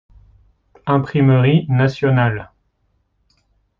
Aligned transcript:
Imprimerie 0.87 1.67
nationale. 1.69 2.49